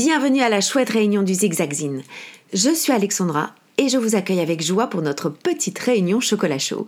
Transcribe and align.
Bienvenue 0.00 0.42
à 0.42 0.48
la 0.48 0.60
chouette 0.60 0.90
réunion 0.90 1.24
du 1.24 1.34
Zigzagzine. 1.34 2.04
Je 2.52 2.72
suis 2.72 2.92
Alexandra 2.92 3.50
et 3.78 3.88
je 3.88 3.98
vous 3.98 4.14
accueille 4.14 4.38
avec 4.38 4.62
joie 4.62 4.86
pour 4.86 5.02
notre 5.02 5.28
petite 5.28 5.76
réunion 5.80 6.20
chocolat 6.20 6.60
chaud. 6.60 6.86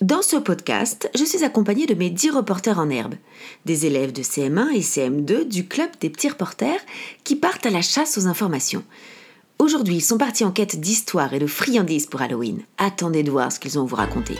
Dans 0.00 0.22
ce 0.22 0.36
podcast, 0.36 1.10
je 1.16 1.24
suis 1.24 1.42
accompagnée 1.42 1.86
de 1.86 1.94
mes 1.94 2.08
dix 2.08 2.30
reporters 2.30 2.78
en 2.78 2.88
herbe, 2.88 3.16
des 3.64 3.86
élèves 3.86 4.12
de 4.12 4.22
CM1 4.22 4.76
et 4.76 4.80
CM2 4.80 5.48
du 5.48 5.66
club 5.66 5.90
des 6.00 6.08
petits 6.08 6.28
reporters 6.28 6.78
qui 7.24 7.34
partent 7.34 7.66
à 7.66 7.70
la 7.70 7.82
chasse 7.82 8.16
aux 8.16 8.28
informations. 8.28 8.84
Aujourd'hui, 9.58 9.96
ils 9.96 10.00
sont 10.00 10.16
partis 10.16 10.44
en 10.44 10.52
quête 10.52 10.78
d'histoire 10.78 11.34
et 11.34 11.40
de 11.40 11.48
friandises 11.48 12.06
pour 12.06 12.22
Halloween. 12.22 12.60
Attendez 12.78 13.24
de 13.24 13.32
voir 13.32 13.50
ce 13.50 13.58
qu'ils 13.58 13.76
ont 13.76 13.82
à 13.82 13.86
vous 13.86 13.96
raconter. 13.96 14.36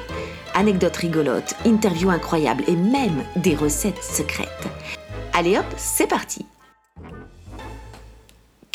Anecdotes 0.54 0.98
rigolotes, 0.98 1.56
interviews 1.66 2.10
incroyables 2.10 2.62
et 2.68 2.76
même 2.76 3.24
des 3.34 3.56
recettes 3.56 4.00
secrètes. 4.00 4.68
Allez 5.32 5.58
hop, 5.58 5.66
c'est 5.76 6.06
parti 6.06 6.46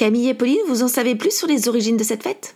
Camille 0.01 0.29
et 0.29 0.33
Pauline, 0.33 0.57
vous 0.67 0.81
en 0.81 0.87
savez 0.87 1.13
plus 1.13 1.29
sur 1.29 1.47
les 1.47 1.69
origines 1.69 1.95
de 1.95 2.03
cette 2.03 2.23
fête? 2.23 2.55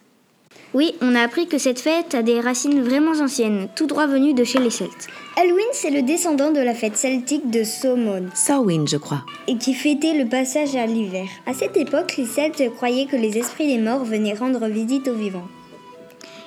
Oui, 0.73 0.95
on 0.99 1.13
a 1.13 1.21
appris 1.21 1.45
que 1.45 1.59
cette 1.59 1.77
fête 1.77 2.15
a 2.15 2.23
des 2.23 2.39
racines 2.39 2.81
vraiment 2.81 3.11
anciennes, 3.21 3.67
tout 3.75 3.85
droit 3.85 4.07
venues 4.07 4.33
de 4.33 4.43
chez 4.43 4.57
les 4.57 4.71
Celtes. 4.71 5.09
Halloween, 5.37 5.67
c'est 5.71 5.91
le 5.91 6.01
descendant 6.01 6.51
de 6.51 6.59
la 6.59 6.73
fête 6.73 6.97
celtique 6.97 7.51
de 7.51 7.63
Samhain. 7.63 8.31
Samhain, 8.33 8.87
je 8.87 8.97
crois. 8.97 9.23
Et 9.47 9.57
qui 9.57 9.75
fêtait 9.75 10.15
le 10.15 10.27
passage 10.27 10.75
à 10.75 10.87
l'hiver. 10.87 11.27
À 11.45 11.53
cette 11.53 11.77
époque, 11.77 12.17
les 12.17 12.25
Celtes 12.25 12.73
croyaient 12.77 13.05
que 13.05 13.15
les 13.15 13.37
esprits 13.37 13.67
des 13.67 13.77
morts 13.77 14.05
venaient 14.05 14.33
rendre 14.33 14.65
visite 14.65 15.07
aux 15.07 15.13
vivants. 15.13 15.47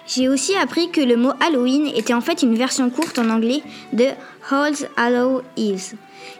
J'ai 0.08 0.28
aussi 0.28 0.56
appris 0.56 0.90
que 0.90 1.00
le 1.00 1.16
mot 1.16 1.30
Halloween 1.38 1.92
était 1.94 2.12
en 2.12 2.20
fait 2.20 2.42
une 2.42 2.56
version 2.56 2.90
courte 2.90 3.20
en 3.20 3.30
anglais 3.30 3.62
de 3.92 4.06
Halls 4.50 4.88
Hallow 4.96 5.42
Eves, 5.56 5.94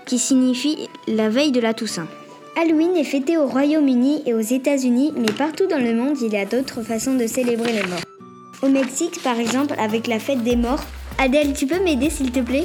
qui 0.05 0.19
signifie 0.19 0.89
la 1.07 1.29
veille 1.29 1.53
de 1.53 1.61
la 1.61 1.75
Toussaint. 1.75 2.09
Halloween 2.61 2.97
est 2.97 3.05
fêté 3.05 3.37
au 3.37 3.47
Royaume-Uni 3.47 4.25
et 4.27 4.35
aux 4.35 4.41
États-Unis, 4.41 5.13
mais 5.17 5.31
partout 5.31 5.69
dans 5.69 5.79
le 5.79 5.95
monde, 5.95 6.17
il 6.21 6.33
y 6.33 6.37
a 6.37 6.45
d'autres 6.45 6.83
façons 6.83 7.15
de 7.15 7.29
célébrer 7.29 7.73
les 7.73 7.85
morts. 7.85 8.01
Au 8.63 8.69
Mexique, 8.69 9.23
par 9.23 9.39
exemple, 9.39 9.77
avec 9.79 10.09
la 10.09 10.19
fête 10.19 10.43
des 10.43 10.57
morts. 10.57 10.83
Adèle, 11.19 11.53
tu 11.53 11.69
peux 11.69 11.79
m'aider 11.79 12.11
s'il 12.11 12.33
te 12.33 12.41
plaît? 12.41 12.65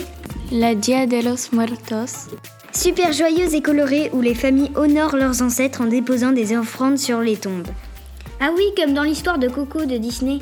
La 0.52 0.74
Dia 0.74 1.06
de 1.06 1.24
los 1.24 1.56
Muertos. 1.56 2.32
Super 2.72 3.14
joyeuse 3.14 3.54
et 3.54 3.62
colorée 3.62 4.10
où 4.14 4.22
les 4.22 4.34
familles 4.34 4.72
honorent 4.74 5.16
leurs 5.16 5.44
ancêtres 5.44 5.82
en 5.82 5.86
déposant 5.86 6.32
des 6.32 6.58
offrandes 6.58 6.98
sur 6.98 7.20
les 7.20 7.38
tombes. 7.38 7.68
Ah 8.40 8.50
oui, 8.58 8.64
comme 8.76 8.96
dans 8.96 9.04
l'histoire 9.04 9.38
de 9.38 9.48
Coco 9.48 9.86
de 9.86 9.98
Disney. 9.98 10.40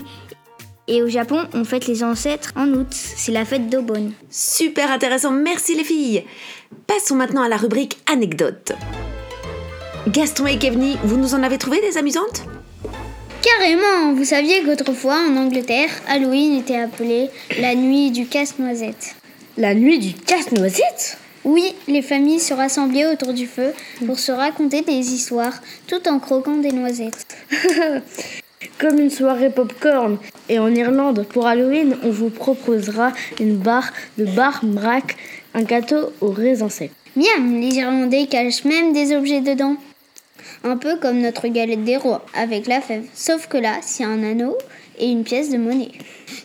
Et 0.88 1.04
au 1.04 1.10
Japon, 1.10 1.42
on 1.54 1.66
fête 1.66 1.88
les 1.88 2.06
ancêtres 2.06 2.54
en 2.56 2.70
août. 2.70 2.88
C'est 2.92 3.34
la 3.34 3.44
fête 3.44 3.70
d'Obon. 3.70 4.14
Super 4.30 4.90
intéressant, 4.90 5.32
merci 5.32 5.76
les 5.76 5.84
filles. 5.84 6.24
Passons 6.88 7.16
maintenant 7.16 7.44
à 7.44 7.50
la 7.50 7.58
rubrique 7.58 7.98
anecdotes. 8.10 8.72
Gaston 10.08 10.48
et 10.48 10.58
Kevni, 10.58 10.98
vous 11.04 11.18
nous 11.18 11.36
en 11.36 11.44
avez 11.44 11.60
trouvé 11.60 11.80
des 11.80 11.96
amusantes? 11.96 12.44
Carrément 13.44 14.14
Vous 14.16 14.26
saviez 14.26 14.64
qu'autrefois, 14.64 15.18
en 15.30 15.38
Angleterre, 15.38 15.90
Halloween 16.08 16.58
était 16.58 16.80
appelé 16.80 17.30
la 17.60 17.76
nuit 17.76 18.10
du 18.10 18.26
casse-noisette. 18.26 19.16
La 19.58 19.76
nuit 19.76 20.00
du 20.00 20.14
casse-noisette? 20.14 21.20
Oui, 21.44 21.76
les 21.88 22.02
familles 22.02 22.40
se 22.40 22.56
rassemblaient 22.56 23.06
autour 23.06 23.34
du 23.34 23.46
feu 23.46 23.74
pour 24.08 24.18
se 24.18 24.32
raconter 24.32 24.82
des 24.82 25.14
histoires 25.14 25.62
tout 25.86 26.08
en 26.08 26.18
croquant 26.18 26.58
des 26.58 26.72
noisettes. 26.72 27.38
Comme 28.80 29.00
une 29.00 29.12
soirée 29.12 29.52
popcorn. 29.52 30.18
Et 30.50 30.58
en 30.58 30.74
Irlande, 30.74 31.28
pour 31.30 31.46
Halloween, 31.46 31.96
on 32.04 32.10
vous 32.10 32.32
proposera 32.32 33.12
une 33.40 33.56
barre 33.56 33.94
de 34.18 34.26
bar 34.26 34.62
braque, 34.64 35.16
un 35.54 35.62
gâteau 35.62 36.12
au 36.22 36.32
raisin 36.32 36.70
sec. 36.70 36.92
Miam 37.16 37.60
Les 37.60 37.76
Irlandais 37.76 38.26
cachent 38.26 38.64
même 38.64 38.94
des 38.94 39.16
objets 39.16 39.42
dedans. 39.42 39.76
Un 40.64 40.78
peu 40.78 40.98
comme 40.98 41.22
notre 41.22 41.48
galette 41.48 41.84
des 41.84 41.98
rois, 41.98 42.24
avec 42.36 42.68
la 42.68 42.82
fève. 42.82 43.06
Sauf 43.14 43.48
que 43.48 43.58
là, 43.58 43.80
c'est 43.82 44.04
un 44.04 44.22
anneau 44.24 44.58
et 45.00 45.10
une 45.10 45.24
pièce 45.24 45.50
de 45.50 45.58
monnaie. 45.58 45.92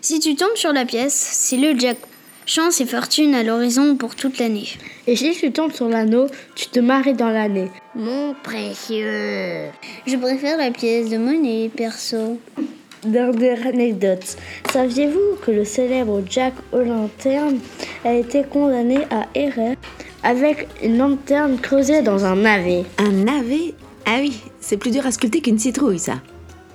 Si 0.00 0.20
tu 0.20 0.34
tombes 0.36 0.56
sur 0.56 0.72
la 0.72 0.86
pièce, 0.86 1.14
c'est 1.14 1.58
le 1.58 1.78
jack. 1.78 1.98
Chance 2.46 2.80
et 2.80 2.86
fortune 2.86 3.34
à 3.34 3.42
l'horizon 3.42 3.96
pour 3.96 4.14
toute 4.14 4.38
l'année. 4.38 4.68
Et 5.06 5.16
si 5.16 5.32
tu 5.32 5.50
tombes 5.52 5.72
sur 5.72 5.88
l'anneau, 5.88 6.28
tu 6.54 6.68
te 6.68 6.78
maries 6.78 7.12
dans 7.12 7.28
l'année. 7.28 7.68
Mon 7.94 8.34
précieux. 8.42 9.64
Je 10.06 10.16
préfère 10.16 10.56
la 10.56 10.70
pièce 10.70 11.10
de 11.10 11.18
monnaie, 11.18 11.70
perso. 11.76 12.38
Dernière 13.04 13.66
anecdote. 13.66 14.36
Saviez-vous 14.72 15.38
que 15.44 15.50
le 15.50 15.64
célèbre 15.64 16.22
Jack 16.28 16.54
O'Lantern 16.72 17.58
a 18.04 18.14
été 18.14 18.44
condamné 18.44 18.98
à 19.10 19.26
errer 19.34 19.76
avec 20.22 20.66
une 20.82 20.98
lanterne 20.98 21.58
creusée 21.58 22.02
dans 22.02 22.24
un 22.24 22.36
navet? 22.36 22.84
Un 22.98 23.10
navet 23.10 23.74
Ah 24.08 24.18
oui, 24.20 24.40
c'est 24.60 24.76
plus 24.76 24.92
dur 24.92 25.04
à 25.04 25.10
sculpter 25.10 25.40
qu'une 25.40 25.58
citrouille, 25.58 25.98
ça. 25.98 26.20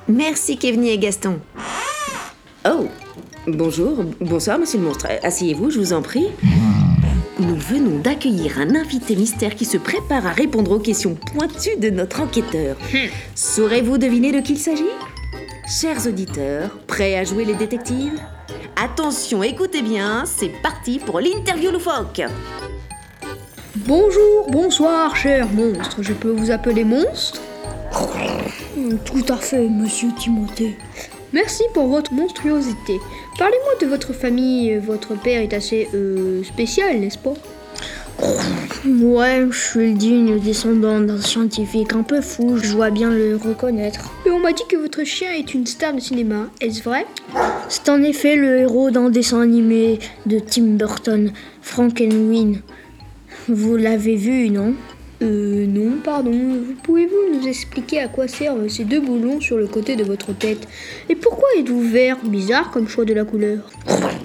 Merci 0.09 0.57
Kevni 0.57 0.89
et 0.89 0.97
Gaston. 0.97 1.39
Oh, 2.69 2.87
bonjour, 3.47 4.03
bonsoir 4.19 4.59
monsieur 4.59 4.79
le 4.79 4.85
monstre. 4.85 5.07
Asseyez-vous, 5.23 5.69
je 5.71 5.79
vous 5.79 5.93
en 5.93 6.01
prie. 6.01 6.27
Nous 7.39 7.55
venons 7.55 7.99
d'accueillir 7.99 8.59
un 8.59 8.75
invité 8.75 9.15
mystère 9.15 9.55
qui 9.55 9.63
se 9.63 9.77
prépare 9.77 10.27
à 10.27 10.31
répondre 10.31 10.71
aux 10.71 10.79
questions 10.79 11.15
pointues 11.15 11.77
de 11.79 11.89
notre 11.89 12.19
enquêteur. 12.19 12.75
Saurez-vous 13.33 13.97
deviner 13.97 14.33
de 14.33 14.41
qui 14.41 14.53
il 14.53 14.59
s'agit? 14.59 14.83
Chers 15.69 16.05
auditeurs, 16.05 16.77
prêts 16.85 17.17
à 17.17 17.23
jouer 17.23 17.45
les 17.45 17.55
détectives? 17.55 18.19
Attention, 18.75 19.41
écoutez 19.41 19.81
bien, 19.81 20.25
c'est 20.25 20.51
parti 20.61 20.99
pour 20.99 21.21
l'interview 21.21 21.71
loufoque 21.71 22.23
Bonjour, 23.87 24.47
bonsoir, 24.51 25.15
cher 25.15 25.47
monstre. 25.51 26.03
Je 26.03 26.13
peux 26.13 26.29
vous 26.29 26.51
appeler 26.51 26.83
monstre 26.83 27.41
Tout 29.05 29.25
à 29.27 29.37
fait, 29.37 29.67
monsieur 29.67 30.09
Timothée. 30.19 30.77
Merci 31.33 31.63
pour 31.73 31.87
votre 31.87 32.13
monstruosité. 32.13 32.99
Parlez-moi 33.39 33.73
de 33.81 33.87
votre 33.87 34.13
famille. 34.13 34.77
Votre 34.77 35.15
père 35.15 35.41
est 35.41 35.53
assez 35.53 35.89
euh, 35.95 36.43
spécial, 36.43 36.99
n'est-ce 36.99 37.17
pas? 37.17 37.33
Ouais, 38.85 39.47
je 39.49 39.57
suis 39.57 39.91
le 39.93 39.97
digne 39.97 40.39
descendant 40.39 40.99
d'un 40.99 41.21
scientifique 41.21 41.93
un 41.93 42.03
peu 42.03 42.21
fou, 42.21 42.57
je 42.57 42.73
dois 42.73 42.91
bien 42.91 43.09
le 43.09 43.35
reconnaître. 43.35 44.11
Mais 44.25 44.31
on 44.31 44.39
m'a 44.39 44.51
dit 44.51 44.63
que 44.69 44.75
votre 44.75 45.03
chien 45.03 45.31
est 45.31 45.55
une 45.55 45.65
star 45.65 45.93
de 45.93 45.99
cinéma, 45.99 46.47
est-ce 46.59 46.83
vrai? 46.83 47.07
C'est 47.67 47.89
en 47.89 48.03
effet 48.03 48.35
le 48.35 48.59
héros 48.59 48.91
d'un 48.91 49.09
dessin 49.09 49.41
animé 49.41 49.97
de 50.27 50.37
Tim 50.37 50.75
Burton, 50.77 51.31
Frankenweenie. 51.61 52.59
Vous 53.47 53.75
l'avez 53.75 54.15
vu, 54.15 54.49
non? 54.49 54.73
Euh, 55.21 55.67
non, 55.67 55.97
pardon. 56.03 56.31
Pouvez-vous 56.83 57.37
nous 57.37 57.47
expliquer 57.47 57.99
à 57.99 58.07
quoi 58.07 58.27
servent 58.27 58.67
ces 58.67 58.85
deux 58.85 58.99
boulons 58.99 59.39
sur 59.39 59.57
le 59.57 59.67
côté 59.67 59.95
de 59.95 60.03
votre 60.03 60.33
tête? 60.33 60.67
Et 61.09 61.15
pourquoi 61.15 61.47
êtes-vous 61.59 61.81
vert 61.81 62.17
Bizarre 62.23 62.71
comme 62.71 62.87
choix 62.87 63.05
de 63.05 63.13
la 63.13 63.23
couleur? 63.23 63.59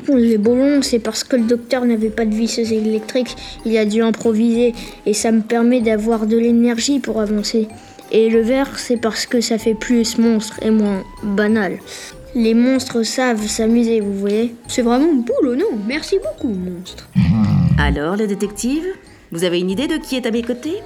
Les 0.08 0.38
boulons, 0.38 0.80
c'est 0.82 0.98
parce 0.98 1.24
que 1.24 1.36
le 1.36 1.42
docteur 1.42 1.84
n'avait 1.84 2.10
pas 2.10 2.24
de 2.24 2.34
visseuse 2.34 2.72
électrique, 2.72 3.36
il 3.66 3.76
a 3.76 3.84
dû 3.84 4.02
improviser, 4.02 4.74
et 5.04 5.12
ça 5.12 5.32
me 5.32 5.42
permet 5.42 5.80
d'avoir 5.80 6.26
de 6.26 6.38
l'énergie 6.38 7.00
pour 7.00 7.20
avancer. 7.20 7.68
Et 8.12 8.30
le 8.30 8.40
vert, 8.40 8.78
c'est 8.78 8.98
parce 8.98 9.26
que 9.26 9.40
ça 9.40 9.58
fait 9.58 9.74
plus 9.74 10.16
monstre 10.16 10.58
et 10.62 10.70
moins 10.70 11.02
banal. 11.22 11.78
Les 12.34 12.54
monstres 12.54 13.02
savent 13.02 13.46
s'amuser, 13.46 14.00
vous 14.00 14.14
voyez 14.14 14.54
C'est 14.68 14.82
vraiment 14.82 15.12
boulonnant. 15.12 15.76
Merci 15.86 16.18
beaucoup, 16.22 16.54
monstre. 16.54 17.08
Alors, 17.78 18.16
les 18.16 18.26
détectives 18.26 18.86
Vous 19.32 19.44
avez 19.44 19.58
une 19.58 19.70
idée 19.70 19.88
de 19.88 19.96
qui 19.96 20.16
est 20.16 20.26
à 20.26 20.30
mes 20.30 20.42
côtés? 20.42 20.76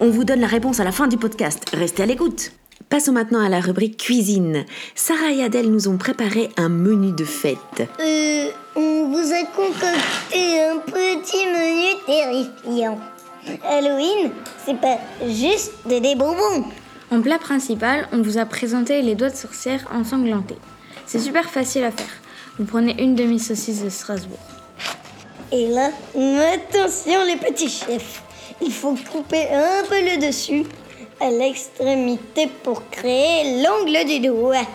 On 0.00 0.10
vous 0.10 0.24
donne 0.24 0.40
la 0.40 0.46
réponse 0.46 0.80
à 0.80 0.84
la 0.84 0.92
fin 0.92 1.08
du 1.08 1.16
podcast. 1.16 1.64
Restez 1.72 2.02
à 2.02 2.06
l'écoute. 2.06 2.52
Passons 2.88 3.12
maintenant 3.12 3.40
à 3.40 3.48
la 3.48 3.60
rubrique 3.60 3.96
cuisine. 3.96 4.64
Sarah 4.94 5.32
et 5.32 5.42
Adèle 5.42 5.70
nous 5.70 5.88
ont 5.88 5.96
préparé 5.96 6.50
un 6.58 6.68
menu 6.68 7.12
de 7.12 7.24
fête. 7.24 7.56
Euh, 8.00 8.50
on 8.76 9.08
vous 9.08 9.32
a 9.32 9.44
concocté 9.56 10.60
un 10.60 10.78
petit 10.78 11.46
menu 11.46 11.96
terrifiant. 12.04 12.98
Halloween, 13.64 14.30
c'est 14.66 14.78
pas 14.78 14.98
juste 15.26 15.72
des 15.86 16.14
bonbons. 16.14 16.64
En 17.10 17.20
plat 17.22 17.38
principal, 17.38 18.08
on 18.12 18.22
vous 18.22 18.38
a 18.38 18.44
présenté 18.44 19.00
les 19.02 19.14
doigts 19.14 19.30
de 19.30 19.36
sorcière 19.36 19.88
ensanglantés. 19.92 20.58
C'est 21.06 21.18
super 21.18 21.48
facile 21.48 21.84
à 21.84 21.90
faire. 21.90 22.06
Vous 22.58 22.64
prenez 22.64 23.02
une 23.02 23.14
demi-saucisse 23.14 23.82
de 23.82 23.88
Strasbourg. 23.88 24.38
Et 25.52 25.68
là, 25.68 25.90
attention 26.54 27.24
les 27.26 27.36
petits 27.36 27.68
chefs. 27.68 28.22
Il 28.62 28.72
faut 28.72 28.96
couper 29.12 29.48
un 29.52 29.84
peu 29.86 30.00
le 30.00 30.26
dessus 30.26 30.64
à 31.20 31.28
l'extrémité 31.30 32.48
pour 32.62 32.88
créer 32.88 33.62
l'angle 33.62 34.06
du 34.06 34.26
doigt. 34.26 34.66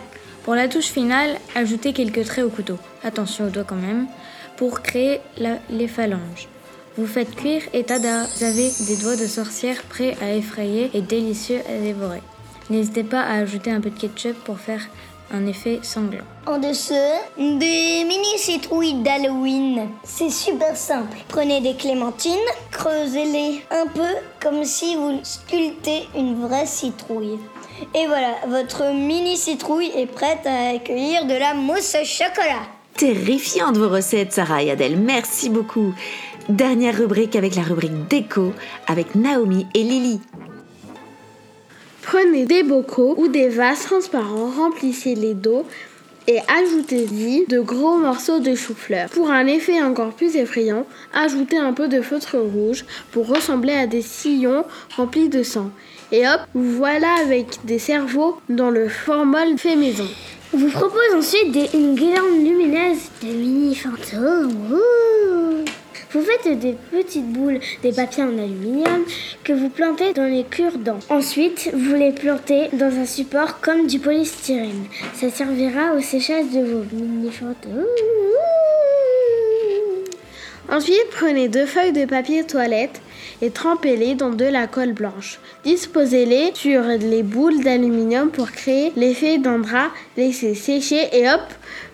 Pour 0.44 0.54
la 0.54 0.68
touche 0.68 0.86
finale, 0.86 1.36
ajoutez 1.56 1.92
quelques 1.92 2.24
traits 2.24 2.44
au 2.44 2.48
couteau. 2.48 2.78
Attention 3.02 3.46
aux 3.46 3.50
doigts 3.50 3.64
quand 3.64 3.74
même. 3.74 4.06
Pour 4.56 4.80
créer 4.80 5.20
les 5.68 5.88
phalanges. 5.88 6.46
Vous 6.96 7.06
faites 7.06 7.34
cuire 7.34 7.62
et 7.72 7.82
tada, 7.82 8.24
vous 8.24 8.44
avez 8.44 8.70
des 8.86 8.96
doigts 9.02 9.16
de 9.16 9.26
sorcière 9.26 9.82
prêts 9.82 10.16
à 10.22 10.32
effrayer 10.32 10.90
et 10.94 11.00
délicieux 11.00 11.60
à 11.68 11.80
dévorer. 11.80 12.22
N'hésitez 12.70 13.04
pas 13.04 13.22
à 13.22 13.34
ajouter 13.34 13.72
un 13.72 13.80
peu 13.80 13.90
de 13.90 13.98
ketchup 13.98 14.36
pour 14.44 14.58
faire 14.58 14.82
un 15.32 15.46
effet 15.46 15.80
sanglant. 15.82 16.24
En 16.46 16.58
dessous, 16.58 16.94
des 17.36 18.04
mini 18.04 18.38
citrouilles 18.38 19.02
d'Halloween. 19.02 19.88
C'est 20.04 20.30
super 20.30 20.76
simple. 20.76 21.18
Prenez 21.28 21.60
des 21.60 21.74
clémentines, 21.74 22.32
creusez-les 22.70 23.62
un 23.70 23.86
peu 23.86 24.08
comme 24.40 24.64
si 24.64 24.96
vous 24.96 25.20
sculptez 25.22 26.08
une 26.16 26.40
vraie 26.40 26.66
citrouille. 26.66 27.38
Et 27.94 28.06
voilà, 28.06 28.34
votre 28.48 28.92
mini 28.92 29.36
citrouille 29.36 29.92
est 29.94 30.06
prête 30.06 30.46
à 30.46 30.70
accueillir 30.70 31.26
de 31.26 31.34
la 31.34 31.54
mousse 31.54 31.96
au 32.00 32.04
chocolat. 32.04 32.62
Terrifiante 32.94 33.76
vos 33.76 33.88
recettes, 33.88 34.32
Sarah 34.32 34.62
et 34.62 34.70
Adèle. 34.70 34.98
Merci 34.98 35.50
beaucoup. 35.50 35.94
Dernière 36.48 36.96
rubrique 36.96 37.36
avec 37.36 37.54
la 37.54 37.62
rubrique 37.62 38.08
déco 38.08 38.52
avec 38.86 39.14
Naomi 39.14 39.66
et 39.74 39.82
Lily. 39.82 40.20
Prenez 42.10 42.46
des 42.46 42.62
bocaux 42.62 43.14
ou 43.18 43.28
des 43.28 43.50
vases 43.50 43.84
transparents, 43.84 44.50
remplissez-les 44.56 45.34
d'eau 45.34 45.66
et 46.26 46.38
ajoutez-y 46.48 47.44
de 47.48 47.60
gros 47.60 47.98
morceaux 47.98 48.40
de 48.40 48.54
chou-fleur. 48.54 49.10
Pour 49.10 49.30
un 49.30 49.44
effet 49.44 49.82
encore 49.82 50.14
plus 50.14 50.34
effrayant, 50.36 50.86
ajoutez 51.12 51.58
un 51.58 51.74
peu 51.74 51.86
de 51.86 52.00
feutre 52.00 52.38
rouge 52.38 52.86
pour 53.12 53.26
ressembler 53.26 53.74
à 53.74 53.86
des 53.86 54.00
sillons 54.00 54.64
remplis 54.96 55.28
de 55.28 55.42
sang. 55.42 55.70
Et 56.10 56.26
hop, 56.26 56.40
vous 56.54 56.78
voilà 56.78 57.14
avec 57.20 57.58
des 57.64 57.78
cerveaux 57.78 58.40
dans 58.48 58.70
le 58.70 58.88
formol 58.88 59.58
fait 59.58 59.76
maison. 59.76 60.08
On 60.54 60.56
vous 60.56 60.70
propose 60.70 61.14
ensuite 61.14 61.54
une 61.74 61.94
guirlande 61.94 62.42
lumineuse 62.42 63.10
de 63.22 63.26
mini 63.26 63.74
fantômes. 63.74 64.80
Vous 66.10 66.22
faites 66.22 66.58
des 66.58 66.74
petites 66.90 67.30
boules 67.32 67.60
de 67.84 67.90
papier 67.90 68.22
en 68.22 68.38
aluminium 68.38 69.04
que 69.44 69.52
vous 69.52 69.68
plantez 69.68 70.14
dans 70.14 70.24
les 70.24 70.44
cure-dents. 70.44 71.00
Ensuite, 71.10 71.70
vous 71.74 71.94
les 71.94 72.12
plantez 72.12 72.68
dans 72.72 72.86
un 72.86 73.04
support 73.04 73.60
comme 73.60 73.86
du 73.86 73.98
polystyrène. 73.98 74.86
Ça 75.14 75.28
servira 75.28 75.92
au 75.94 76.00
séchage 76.00 76.46
de 76.46 76.60
vos 76.60 76.84
mini 76.96 77.30
fantômes. 77.30 77.84
Ensuite, 80.70 81.08
prenez 81.10 81.48
deux 81.48 81.66
feuilles 81.66 81.92
de 81.92 82.06
papier 82.06 82.44
toilette 82.44 83.00
et 83.40 83.50
trempez-les 83.50 84.14
dans 84.14 84.30
de 84.30 84.44
la 84.44 84.66
colle 84.66 84.92
blanche. 84.92 85.40
Disposez-les 85.64 86.52
sur 86.54 86.82
les 86.82 87.22
boules 87.22 87.62
d'aluminium 87.62 88.30
pour 88.30 88.50
créer 88.50 88.92
l'effet 88.96 89.38
d'un 89.38 89.58
drap. 89.58 89.90
Laissez 90.16 90.54
sécher 90.54 91.08
et 91.12 91.28
hop, 91.28 91.40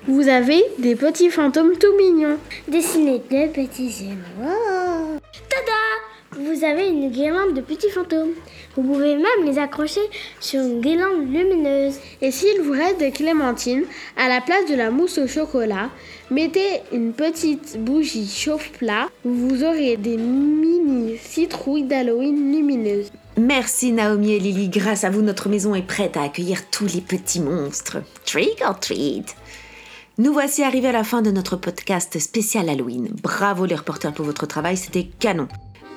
vous 0.06 0.28
avez 0.28 0.62
des 0.78 0.96
petits 0.96 1.30
fantômes 1.30 1.78
tout 1.78 1.96
mignons. 1.96 2.36
Dessinez 2.68 3.22
deux 3.30 3.48
petits 3.48 3.86
yeux 3.86 4.18
noirs. 4.38 5.18
Tada 5.48 6.42
Vous 6.42 6.62
avez 6.62 6.88
une 6.88 7.10
guirlande 7.10 7.54
de 7.54 7.62
petits 7.62 7.88
fantômes. 7.88 8.32
Vous 8.76 8.82
pouvez 8.82 9.16
même 9.16 9.46
les 9.46 9.58
accrocher 9.58 10.02
sur 10.40 10.60
une 10.60 10.82
guirlande 10.82 11.32
lumineuse. 11.32 11.94
Et 12.20 12.30
s'il 12.30 12.60
vous 12.60 12.72
reste 12.72 12.98
des 12.98 13.12
clémentines, 13.12 13.84
à 14.18 14.28
la 14.28 14.42
place 14.42 14.66
de 14.68 14.74
la 14.74 14.90
mousse 14.90 15.16
au 15.16 15.26
chocolat, 15.26 15.88
mettez 16.30 16.82
une 16.92 17.14
petite 17.14 17.78
bougie 17.78 18.28
chauffe-plat. 18.28 19.08
Vous 19.24 19.64
aurez 19.64 19.96
des 19.96 20.18
mini 20.18 21.16
citrouilles 21.16 21.84
d'Halloween 21.84 22.52
lumineuses. 22.52 23.10
Merci 23.38 23.90
Naomi 23.92 24.34
et 24.34 24.38
Lily. 24.38 24.68
Grâce 24.68 25.04
à 25.04 25.10
vous, 25.10 25.22
notre 25.22 25.48
maison 25.48 25.74
est 25.74 25.86
prête 25.86 26.18
à 26.18 26.24
accueillir 26.24 26.68
tous 26.70 26.94
les 26.94 27.00
petits 27.00 27.40
monstres. 27.40 28.02
Trick 28.26 28.62
or 28.66 28.78
treat. 28.78 29.34
Nous 30.16 30.32
voici 30.32 30.62
arrivés 30.62 30.90
à 30.90 30.92
la 30.92 31.02
fin 31.02 31.22
de 31.22 31.32
notre 31.32 31.56
podcast 31.56 32.20
spécial 32.20 32.68
Halloween. 32.68 33.08
Bravo 33.20 33.66
les 33.66 33.74
reporters 33.74 34.14
pour 34.14 34.24
votre 34.24 34.46
travail, 34.46 34.76
c'était 34.76 35.10
canon. 35.18 35.48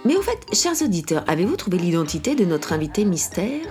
Mais 0.05 0.15
au 0.15 0.23
fait, 0.23 0.39
chers 0.53 0.81
auditeurs, 0.81 1.23
avez-vous 1.27 1.55
trouvé 1.55 1.77
l'identité 1.77 2.33
de 2.33 2.43
notre 2.43 2.73
invité 2.73 3.05
mystère? 3.05 3.61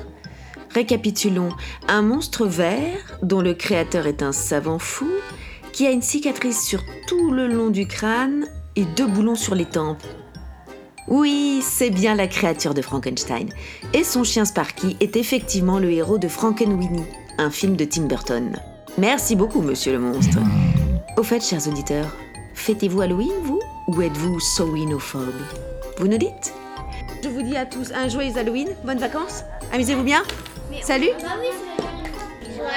Récapitulons. 0.70 1.48
Un 1.88 2.02
monstre 2.02 2.46
vert 2.46 3.18
dont 3.22 3.40
le 3.40 3.54
créateur 3.54 4.06
est 4.06 4.22
un 4.22 4.30
savant 4.30 4.78
fou 4.78 5.10
qui 5.72 5.84
a 5.84 5.90
une 5.90 6.00
cicatrice 6.00 6.64
sur 6.64 6.80
tout 7.08 7.32
le 7.32 7.48
long 7.48 7.70
du 7.70 7.88
crâne 7.88 8.46
et 8.76 8.84
deux 8.84 9.08
boulons 9.08 9.34
sur 9.34 9.56
les 9.56 9.66
tempes. 9.66 10.04
Oui, 11.08 11.60
c'est 11.60 11.90
bien 11.90 12.14
la 12.14 12.28
créature 12.28 12.74
de 12.74 12.82
Frankenstein. 12.82 13.48
Et 13.94 14.04
son 14.04 14.22
chien 14.22 14.44
Sparky 14.44 14.96
est 15.00 15.16
effectivement 15.16 15.80
le 15.80 15.90
héros 15.90 16.18
de 16.18 16.28
Frankenweenie, 16.28 17.06
un 17.36 17.50
film 17.50 17.74
de 17.74 17.84
Tim 17.84 18.02
Burton. 18.02 18.56
Merci 18.98 19.36
beaucoup, 19.36 19.60
monsieur 19.60 19.92
le 19.92 19.98
monstre. 19.98 20.38
Au 21.16 21.22
fait, 21.22 21.42
chers 21.42 21.66
auditeurs, 21.68 22.16
fêtez-vous 22.54 23.02
Halloween, 23.02 23.32
vous 23.42 23.60
Ou 23.88 24.00
êtes-vous 24.02 24.40
sowinophobe? 24.40 25.34
Vous 25.98 26.08
nous 26.08 26.16
dites? 26.18 26.54
Je 27.22 27.28
vous 27.28 27.42
dis 27.42 27.56
à 27.56 27.66
tous 27.66 27.92
un 27.92 28.08
joyeux 28.08 28.36
Halloween, 28.38 28.68
bonnes 28.84 28.98
vacances, 28.98 29.42
amusez-vous 29.72 30.02
bien. 30.04 30.22
Salut. 30.82 31.10
Joyeux 32.56 32.70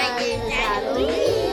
Halloween 0.75 1.48